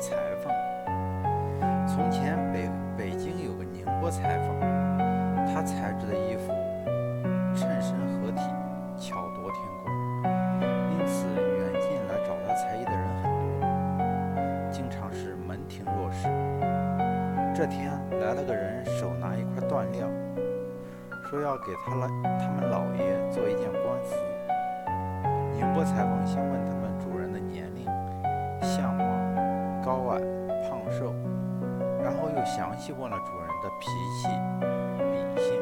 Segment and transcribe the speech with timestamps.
[0.00, 0.50] 裁缝。
[1.86, 4.58] 从前北北京有个宁波裁缝，
[5.46, 6.52] 他裁制的衣服
[7.54, 8.40] 衬身合体，
[8.96, 9.92] 巧夺天工，
[10.90, 13.24] 因此远近来找他裁衣的人很
[13.60, 16.28] 多，经常是门庭若市。
[17.54, 17.92] 这天
[18.22, 20.08] 来了个人，手拿一块缎料，
[21.28, 22.08] 说要给他了
[22.38, 23.09] 他们老爷
[30.62, 31.14] 胖瘦，
[32.02, 34.28] 然后又详细问了主人的脾气、
[34.98, 35.60] 秉性，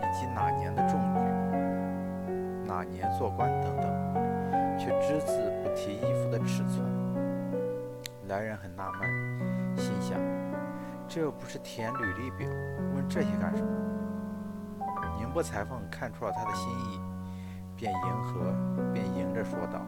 [0.00, 1.20] 以及哪年的中举、
[2.66, 3.84] 哪年做官等等，
[4.78, 6.84] 却只字不提衣服的尺寸。
[8.28, 10.18] 来人很纳闷，心想：
[11.06, 12.48] 这又不是填履历表，
[12.94, 13.70] 问这些干什么？
[15.18, 17.00] 宁波裁缝看出了他的心意。
[17.78, 18.54] 便迎合，
[18.94, 19.78] 便迎着说道：“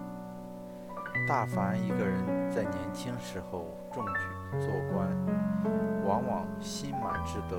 [1.26, 5.08] 大凡一个人在年轻时候中举做官，
[6.06, 7.56] 往往心满志得，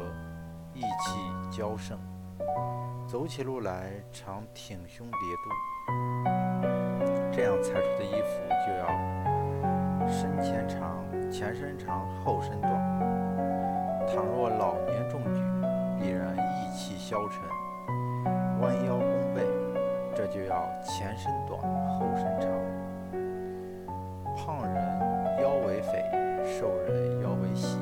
[0.73, 1.97] 意气骄盛，
[3.07, 5.49] 走起路来常挺胸叠肚。
[7.31, 8.88] 这样裁出的衣服就要
[10.07, 12.71] 身前长，前身长，后身短。
[14.07, 15.41] 倘若老年中举，
[15.99, 17.44] 必然意气消沉，
[18.61, 19.44] 弯腰弓背。”
[20.16, 22.05] 这就要前身短，后
[26.59, 27.77] 瘦人腰围细。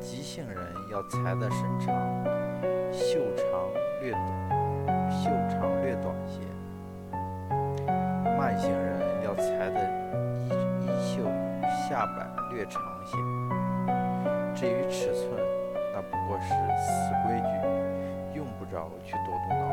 [0.00, 0.56] 急性人
[0.90, 1.94] 要裁得身长，
[2.90, 3.44] 袖长
[4.00, 6.40] 略短，袖长略短些。
[8.38, 9.84] 慢性人要裁得
[10.40, 10.48] 衣
[10.80, 11.24] 衣袖
[11.68, 13.18] 下摆略长些。
[14.54, 15.28] 至于尺寸，
[15.92, 19.63] 那不过是死规矩，用不着去多动。